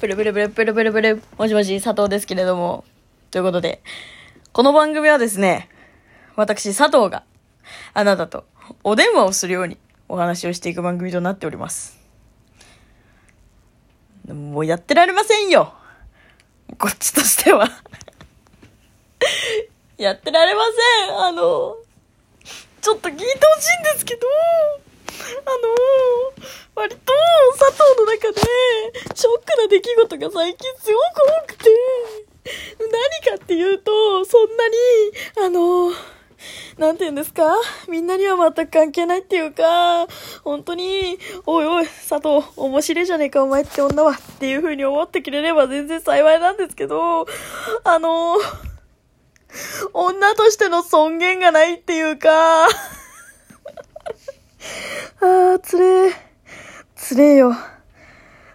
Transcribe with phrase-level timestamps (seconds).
[0.00, 1.22] プルプルプルプルプルプル。
[1.38, 2.84] もしもし、佐藤ですけれども。
[3.30, 3.82] ということで、
[4.52, 5.68] この番組はですね、
[6.36, 7.24] 私、佐藤が
[7.94, 8.44] あなたと
[8.84, 9.78] お電話をするように
[10.08, 11.98] お話をしていく番組となっております。
[14.26, 15.72] もうやってられませんよ
[16.78, 17.68] こっちとしては。
[19.96, 20.62] やってられま
[21.06, 21.76] せんあの、
[22.82, 24.26] ちょっと聞いてほしいんですけど、
[25.44, 27.12] あの、割と
[27.58, 28.40] 佐藤の中で
[29.14, 31.04] ショックな出来事が最近すごく
[31.42, 31.70] 多くて、
[32.78, 34.76] 何かっていうと、そんなに、
[35.46, 35.90] あの、
[36.78, 37.56] なんて言うんですか？
[37.88, 40.06] みんなには全く関係ないっていうか、
[40.44, 47.26] 本当に、おいおい、佐藤、面白いじゃねえか、お前って女は、っていう風に思ってくれれば全然幸いなんですけど、
[47.84, 48.36] あの、
[49.94, 52.68] 女としての尊厳がないっていうか、
[55.20, 56.12] あー、つれえ。
[56.94, 57.54] つれえよ。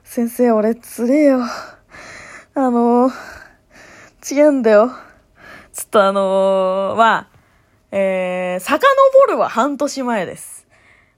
[0.03, 1.41] 先生、俺、つれえよ。
[1.41, 3.13] あのー、
[4.33, 4.91] 違うんだよ。
[5.73, 7.27] ちょっとあのー、まあ、
[7.91, 8.88] えー、遡
[9.30, 10.67] るは半年前です。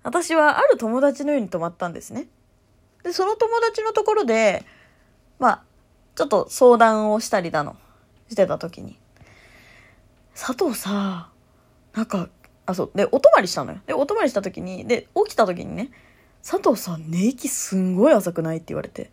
[0.04, 2.28] 私はある友達の家に泊まったんですね。
[3.04, 4.66] で、その友達のところで、
[5.40, 5.64] まあ、
[6.16, 7.76] ちょっと相談をしたりだの、
[8.30, 9.00] してた時に、
[10.36, 11.30] 佐藤さ、
[11.94, 12.30] なんか、
[12.66, 13.80] あ、そう、で、お泊まりしたのよ。
[13.86, 15.90] で、お泊まりした時に、で、起きた時にね、
[16.48, 19.10] 佐藤さん、寝息すんごい浅くないって言われて。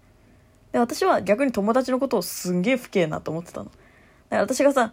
[0.72, 3.66] で、私は逆に友達のことをすんげえ不敬なと思ってたの。
[3.66, 4.92] だから私がさ、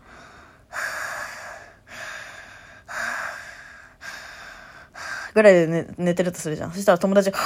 [5.33, 6.71] ぐらいで寝寝てるとするじゃん。
[6.71, 7.37] そしたら友達が、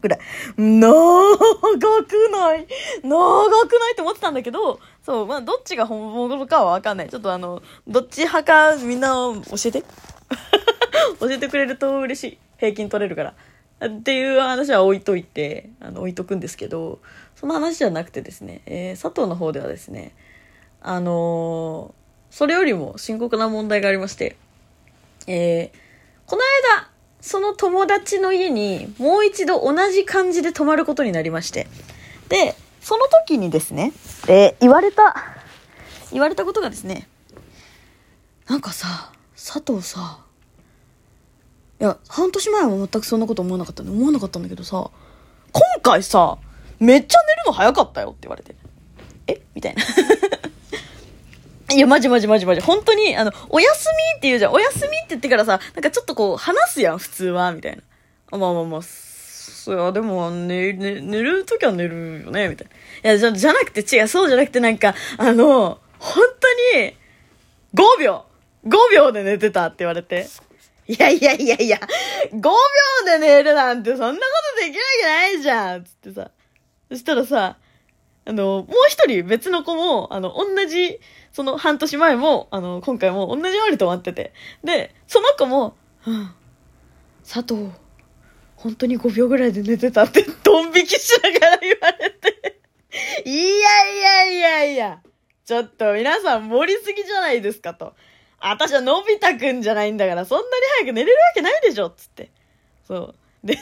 [0.00, 0.20] ぐらい。
[0.58, 2.66] 長くない？
[3.04, 7.08] 長くないって思ってたんだけど、そう、まあ、どっちが本物かはわかんない。
[7.08, 9.84] ちょっとあの、どっち派かみんな教えて。
[11.20, 12.38] 教えてくれると嬉しい。
[12.58, 13.34] 平均取れるから。
[13.86, 16.98] っていう話は置いといて、あの、置いとくんですけど、
[17.36, 20.14] その話じゃなくてですね、えー佐藤の方ではですね、
[20.80, 21.98] あのー
[22.30, 24.36] それよりも深刻な問題がありまして、
[25.28, 25.78] えー
[26.26, 26.42] この
[26.76, 26.90] 間、
[27.20, 31.66] その友達の家にもう一度同じ感じで泊まることになりまして。
[32.28, 33.92] で、その時にですね、
[34.28, 35.16] えー言われた、
[36.12, 37.08] 言われたことがですね、
[38.46, 40.20] なんかさ、佐藤さ、
[41.80, 44.90] いや、半年前は全くそんなこと思わなかったんで、思わなかったんだけどさ、
[45.52, 46.38] 今回さ、
[46.78, 48.54] めっちゃ寝るの早かったよって言われて。
[49.26, 49.42] え？
[49.54, 49.82] みたいな。
[51.70, 52.60] いや、マジマジマジマジ。
[52.60, 54.52] 本当に、あの、おやすみって言うじゃん。
[54.52, 57.82] おやすみって言ってからさ、なんかちょっとこう、話すやん、普通は、みたいな。
[58.30, 62.68] あまあまあまあ、そいや、でも、寝、寝、寝るときは寝るよね、みたい
[63.02, 63.10] な。
[63.10, 66.24] いや、じゃ、じゃなくて違う、そうじゃなくてなんか、あの、本
[66.72, 66.94] 当に、
[67.74, 68.24] 5秒
[68.66, 70.26] !5 秒で寝てたって言われて。
[70.86, 71.78] いやいやいやいや、
[72.32, 72.50] 5秒
[73.04, 74.20] で寝るなんてそんなこ
[74.58, 76.30] とできるわけないじゃんつってさ。
[76.88, 77.58] そしたらさ、
[78.24, 80.98] あの、もう一人別の子も、あの、同じ、
[81.38, 84.32] その半年前も、あの、今回も同じように泊まってて。
[84.64, 86.30] で、その子も、うん、
[87.22, 87.70] 佐藤、
[88.56, 92.60] 本当に5秒ぐらいで寝てたって、ドン引きしながら言われて。
[93.24, 95.00] いやいやいやいや、
[95.44, 97.94] ちょっと皆さん盛りすぎじゃないですかと。
[98.40, 100.50] 私はのび太くんじゃないんだから、そんなに
[100.80, 102.32] 早く寝れるわけないでしょつって。
[102.84, 103.46] そう。
[103.46, 103.56] で、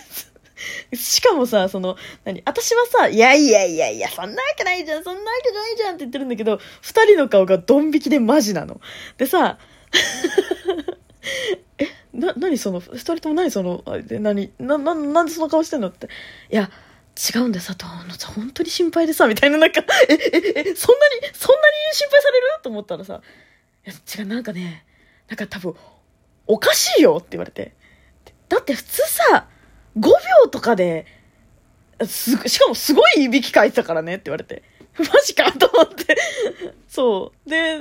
[0.94, 8.80] しかもさ、その、何私はさ、いやいやいやいや、そんなわけないじゃん、そんなわけないじゃんって言ってるんだけど、二人の顔がドン引きでマジなの。
[9.18, 9.58] でさ、
[11.78, 16.08] え、な、何その、二人とも何その、あで何、な、な、なんでその顔してんのって。
[16.50, 16.70] いや、
[17.34, 18.26] 違うんだよ、佐藤。
[18.34, 20.18] 本当に心配でさ、みたいな、なんか、え、え、
[20.70, 22.46] え、そんなに、そんなに心配される？
[22.62, 23.20] と思ったらさ、
[23.86, 24.84] いや、違う、なんかね、
[25.28, 25.74] なんか多分、
[26.46, 27.74] おかしいよって言われて。
[28.48, 29.48] だって普通さ、
[29.98, 31.06] 5秒とかで、
[32.04, 34.62] すしかもすごいいびきかいてたからねって言われて。
[34.98, 36.16] マジかと思って。
[36.88, 37.50] そう。
[37.50, 37.80] で、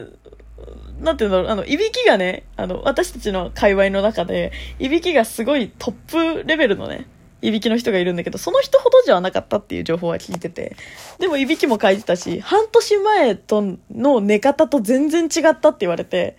[0.99, 7.07] なんていうんだろう、あの、いびきがね、あの、私たちの界隈の中で、いびきがすごいトップレベルのね、
[7.41, 10.75] いびきの人がいるんだけど、その人ほどじゃなかったっていう情報は聞いてて。
[11.19, 16.37] でもいびきも書いてたし、半年前との寝方と全然違ったって言われて、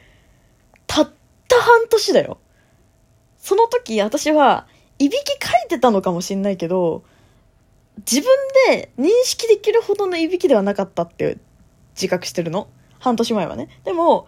[0.87, 1.11] たっ
[1.49, 2.39] た半年だよ。
[3.39, 4.67] その時私は、
[4.99, 7.05] いびきかいてたのかもしんないけど、
[7.99, 8.31] 自分
[8.69, 11.39] で認識できるほどのいびきではなかったって
[11.95, 12.69] 自覚してるの？
[12.99, 13.69] 半年前はね。
[13.85, 14.27] でも、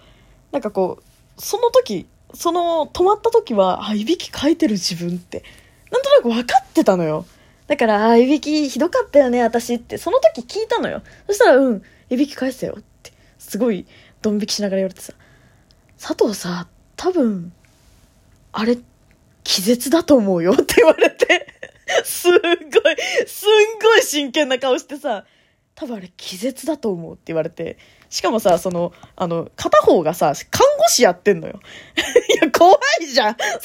[0.53, 5.43] なんかこう、その時、その止まった時は、あ、いびきかいてる自分って、
[5.91, 7.26] なんとなく分かってたのよ。
[7.67, 9.99] だから、あ、いびきひどかったよね、私って。
[9.99, 11.03] その時聞いたのよ。
[11.26, 13.87] そしたら、うん、いびき返せよって、すごい、
[14.20, 15.12] ドン引きしながら言われてさ、
[16.00, 16.67] 佐藤さ、
[16.97, 17.53] 多分、
[18.53, 18.79] あれ、
[19.49, 21.47] 気絶だと思うよって言われて、
[22.05, 22.97] すっごい、
[23.27, 25.25] すんごい真剣な顔してさ、
[25.75, 27.79] 多分あれ気絶だと思うって言われて、
[28.11, 31.61] しかもさ、その、あの、片方がさ、看護師やってんのよ。
[31.97, 33.37] いや、怖いじゃん。
[33.39, 33.56] そんな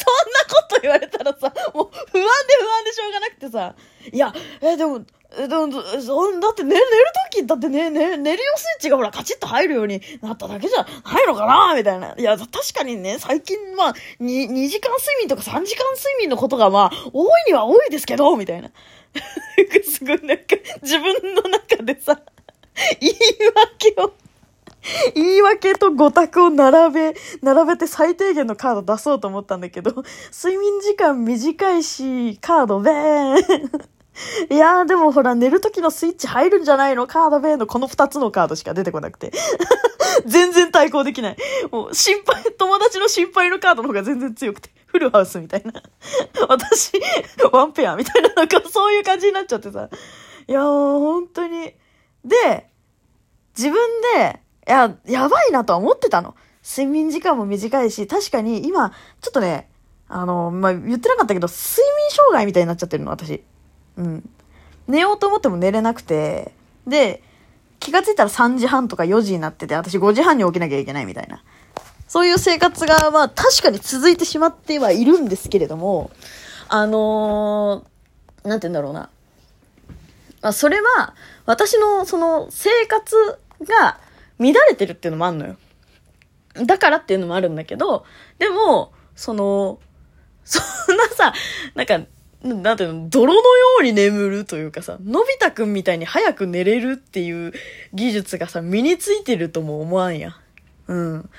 [0.49, 3.75] こと言われたらさ、もう不安で不安でしょうがなくてさ、
[4.09, 5.03] いや、え、でも、
[5.37, 6.85] え、でも、そだって寝、寝る
[7.31, 12.13] とき、だってね、ね、寝るよスイッチがほら、カチッと入るようになっただけじゃないのかなみたいな。
[12.17, 18.69] いや、確かにね、最近、まあ、2、2時間睡眠とか3時間睡眠のことが、まあ、多いには多いですけど、みたいな。
[19.83, 20.43] すごいなんか、
[20.81, 22.19] 自分の中でさ、
[22.99, 23.13] 言い
[23.55, 24.13] 訳を
[25.15, 33.93] 言い訳と5択を並べ、並べて最低限のカード出そうと思ったんだけど、睡眠時間短いし、カードべーん。
[34.49, 37.07] いやーでもほら寝る時のスイッチ入るんじゃないの？
[37.07, 39.31] カードベーのこの2つのカードしか出てこなくて。
[40.25, 41.37] 全然対抗できない。
[41.71, 44.69] もう心配、友達の心配のカードの方が全然強くて。
[44.85, 45.73] フルハウスみたいな。
[46.47, 46.91] 私、
[47.51, 49.89] ワンペアみたいな、なんかそういう感じになっちゃってさ。
[50.47, 51.73] いやもう本当に。
[52.23, 52.69] で、
[53.57, 56.35] 自分で、いや、やばいなとは思ってたの。
[56.63, 59.69] 睡眠時間も短いし、確かに今、ちょっとね、
[60.07, 63.43] あの、まあ、言ってなかったけど、睡眠障害みたいになっちゃってるの、私。
[63.97, 64.29] うん。
[64.87, 66.53] 寝ようと思っても寝れなくて、
[66.87, 67.21] で、
[67.79, 71.43] 気がついたら3時半とか4時になってて、私5時半に起きなきゃいけないみたいな。
[72.07, 76.11] そういう生活が、まあ確かに続いてしまってはいるんですけれども、
[76.69, 79.09] あのー、なんて言うんだろうな。
[80.41, 83.15] まあ、それは、私のその生活
[83.61, 83.99] が
[84.39, 85.55] 乱れてるっていうのもあるのよ。
[86.65, 88.05] だからっていうのもあるんだけど、
[88.39, 89.79] でも、その、
[90.43, 90.59] そ
[90.93, 91.33] んなさ、
[91.75, 92.01] なんか、
[92.43, 97.53] なんていうの、泥のように眠るというかさ、のび太くんみたいに早く寝れるっていう
[97.93, 100.35] 技術がさ、身についてるとも思わんや。
[100.87, 101.29] うん。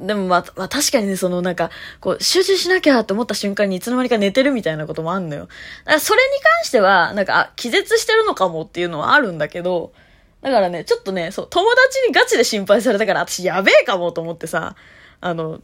[0.00, 1.70] でもまあ、まあ確かにね、そのなんか、
[2.00, 5.42] こう、集中しなきゃって思った瞬間にいつの間にか寝てるみたいなこともあんのよ。
[5.42, 9.92] だからそれに関しては、なんか、あ、気絶してるのかもっていうのはあるんだけど、
[10.40, 14.74] だからね、ちょっとね、そう、友達にガチで心配されたから、私やべえかもと思ってさ、
[15.20, 15.60] あの、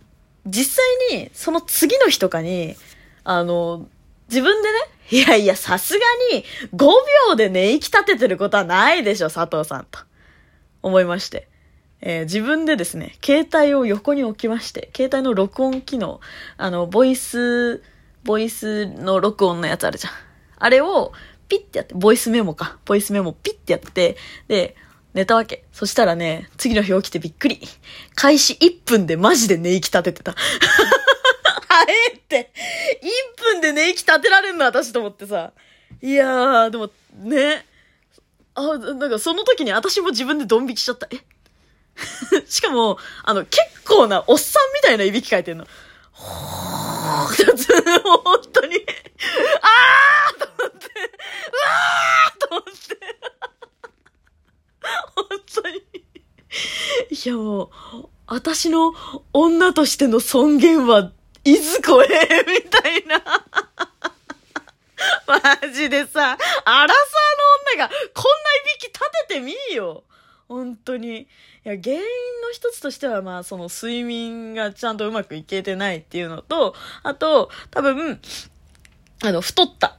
[0.46, 2.76] 実際に、その次の日とかに、
[3.24, 3.88] あの、
[4.28, 4.78] 自分でね、
[5.10, 6.00] いやいや、さすが
[6.32, 6.44] に
[6.74, 6.86] 5
[7.28, 10.00] 秒で寝息立ててることはないでしょ、佐藤さんと。
[10.82, 11.48] 思いまして。
[12.00, 16.20] えー、自分でですね、携帯を横に置きまして、携帯の録音機能、
[16.56, 17.82] あの、ボイス、
[18.24, 20.12] ボイスの録音のやつあるじゃん。
[20.58, 21.12] あれを
[21.48, 22.78] ピッてやって、ボイスメモか。
[22.84, 24.16] ボイスメモピッてやって、
[24.46, 24.76] で、
[25.14, 25.64] 寝たわけ。
[25.72, 27.60] そしたらね、次の日起きてびっくり。
[28.14, 30.36] 開始1分でマジで寝息立ててた。
[31.82, 32.50] えって、
[33.36, 35.52] 1分で寝息立てられんの私と思ってさ。
[36.00, 37.64] いやー、でも、ね。
[38.54, 41.08] あ、なんかその時に私も自分でドン引きしちゃった。
[41.10, 41.18] え？
[42.46, 45.66] しかも、あの、結構なおっさんみたいないびきかいてんの。
[46.12, 48.76] ほーって本当に、
[49.60, 52.98] あーと思って、うわーと思って、
[55.14, 55.76] 本当に。
[57.10, 57.70] いやもう、
[58.26, 58.92] 私の
[59.32, 61.12] 女としての尊厳は
[61.44, 62.06] いずこへ？
[62.06, 63.22] みたいな。
[65.26, 66.96] マジでさ、アラサー
[67.76, 70.04] の女がこんないびき立ててみーよ。
[70.48, 71.20] 本当に。
[71.20, 71.26] い
[71.64, 78.20] や、原因の一つとしては、まあ、その睡眠がちゃんとうまくいけてないっていうのと、あと、多分、
[79.22, 79.98] あの、太った。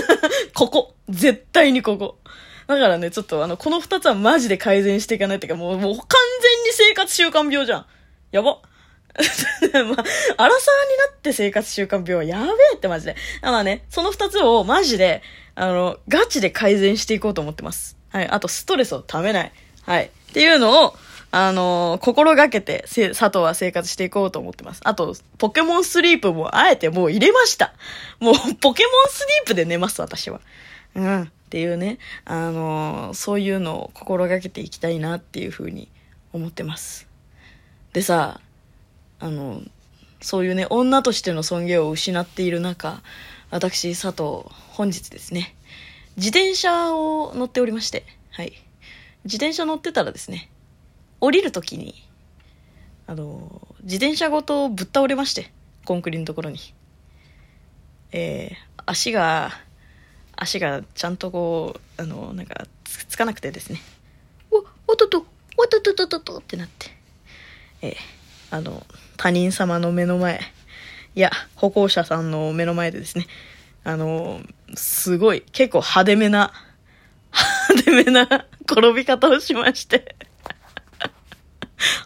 [0.54, 0.94] ここ。
[1.08, 2.18] 絶対にここ。
[2.66, 6.06] だからね、ちょっとあの、この二つはマジで改善していかないっていうか、もう、もう完
[6.42, 7.86] 全に生活習慣病じゃん。
[8.32, 8.60] やば。
[9.72, 13.16] まあ、アラサーになって生活習慣病はやべえってマジで。
[13.42, 15.22] まあね、その二つをマジで、
[15.54, 17.96] あの、ガチで改善していこうと思ってます。
[18.10, 18.28] はい。
[18.28, 19.52] あと、ストレスをためない。
[19.82, 20.04] はい。
[20.04, 20.96] っていうのを、
[21.30, 24.80] あのー、心がけて、佐藤は生活していこうと思ってます。
[24.84, 27.74] あと、ポケモンスリープもあえてもう入れました。
[28.20, 30.40] もう、ポケモンスリープで寝ます、私は。
[30.94, 31.22] うん。
[31.22, 35.88] っていうね、あのー、そういうのを心がけていきたいなっていうふうに
[36.32, 37.06] 思ってます。
[37.92, 38.40] でさ、
[39.18, 39.62] あの、
[40.20, 43.02] そういうね、女としての尊厳を失っている中、
[43.50, 45.54] 私、佐藤、本日ですね、
[46.16, 48.52] 自転車を乗っておりまして、はい。
[49.24, 50.50] 自転車乗ってたらですね、
[51.20, 51.94] 降りるときに、
[53.06, 55.52] あの、自転車ごとぶっ倒れまして、
[55.84, 56.58] コンクリのところに。
[58.12, 59.50] えー、足が、
[60.36, 63.80] 足がちゃんとこう、あの、なんかつ、つかなくてですね、
[64.50, 64.60] お、お
[64.94, 65.18] っとっと、
[65.56, 66.90] おっとっとっとっとっとってなって、
[67.82, 67.94] えー、
[68.50, 68.86] あの、
[69.16, 70.40] 他人様の目の前、
[71.14, 73.26] いや、歩行者さんの目の前でですね、
[73.84, 74.40] あの、
[74.74, 76.52] すごい、結構派手めな、
[77.70, 80.16] 派手めな 転び方をしまして、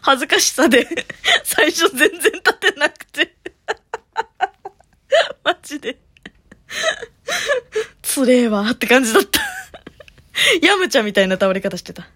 [0.01, 0.87] 恥ずかしさで、
[1.43, 3.35] 最初全然立てなくて、
[5.43, 5.97] マジで、
[8.01, 9.39] つれえわって感じだった。
[10.61, 12.07] ヤムちゃんみたいな倒れ方してた。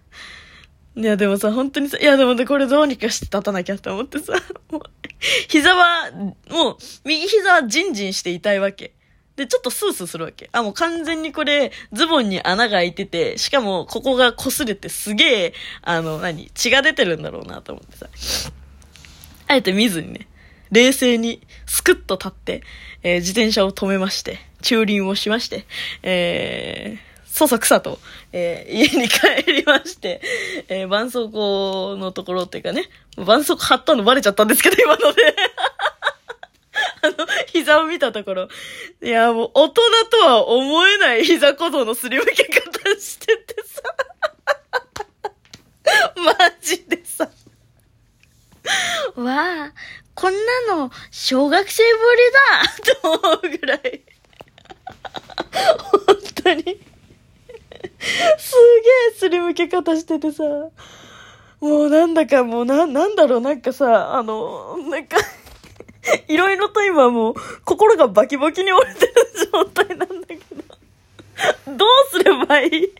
[0.96, 4.32] いや、でもさ、本当にさ、いや、でもね、これどうにかして立たなきゃって思ってさ、
[4.72, 4.82] もう、
[5.48, 6.10] 膝は、
[6.48, 8.92] もう、右膝はジンジンして痛いわけ。
[9.36, 10.48] で、ちょっとスースーするわけ。
[10.52, 18.08] あ、もう完全にこれ、ズボンに穴が開いてて、しかも、ここが擦れてすげえ、あの、何血が出てるんだろうなと思ってさ。
[19.48, 20.28] あえて見ずにね、
[20.70, 22.62] 冷静に、スクッと立って、
[23.02, 25.66] えー、自転車を止めまして、駐輪をしまして、
[26.02, 27.98] えー、そそくさと、
[28.32, 30.22] えー、家に帰りまして、
[30.68, 35.36] えー、絆創膏のところっていうかね、絆創膏貼ったのバレちゃったんですけど、今ので。
[37.04, 38.48] あの、膝を見たところ。
[39.02, 43.82] いや、もう、大人とは思えない膝小僧のすりむけ方しててさ。
[46.16, 47.28] マジでさ。
[49.14, 49.72] わあ、
[50.14, 50.32] こん
[50.68, 54.00] なの、小学生ぶりだと思うぐらい。
[55.78, 56.85] 本当に。
[59.16, 60.42] すりむけ方しててさ。
[61.60, 65.16] もうなんだかもうな、なんだろう、なんかさ、あの、なんか
[66.28, 67.34] いろいろと今もう
[67.64, 69.12] 心がバキバキに折れてる
[69.52, 71.76] 状態なんだけど。
[71.76, 72.94] どうすればいい？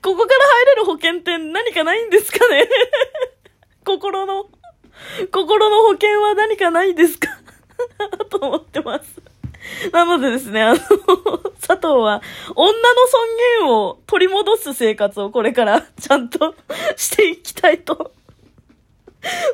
[0.00, 2.68] ここから入れる保険って何かないんですかね？
[3.84, 4.46] 心の、
[5.32, 7.28] 心の保険は何かないですか？
[8.30, 9.21] と思ってます。
[9.92, 10.78] なのでですね、あの、
[11.60, 12.22] 佐藤は、
[12.54, 13.26] 女の尊
[13.60, 16.54] 厳を取り戻す生活をこれから ちゃんと
[16.96, 18.12] していきたいと、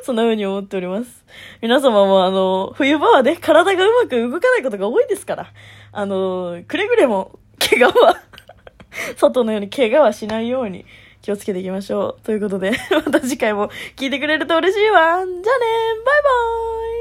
[0.03, 1.23] そんな風に思っております。
[1.61, 5.47] 皆様もあの、冬場はね、体がうまく動かないことが多いですから、
[5.91, 8.15] あの、くれぐれも、怪我は
[9.19, 10.85] 佐藤のように怪我はしないように
[11.21, 12.25] 気をつけていきましょう。
[12.25, 14.99] ということで、また次回も聞いてくれると嬉しいわ。
[15.01, 16.98] じゃあねバイバーイ